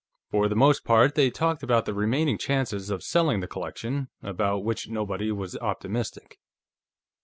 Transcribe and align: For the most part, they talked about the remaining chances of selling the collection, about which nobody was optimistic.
For 0.31 0.47
the 0.47 0.55
most 0.55 0.83
part, 0.83 1.13
they 1.13 1.29
talked 1.29 1.61
about 1.61 1.85
the 1.85 1.93
remaining 1.93 2.39
chances 2.39 2.89
of 2.89 3.03
selling 3.03 3.39
the 3.39 3.47
collection, 3.47 4.07
about 4.23 4.63
which 4.63 4.89
nobody 4.89 5.31
was 5.31 5.55
optimistic. 5.57 6.39